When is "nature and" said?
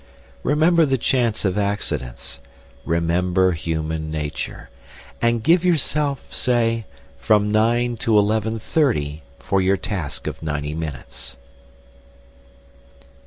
4.09-5.43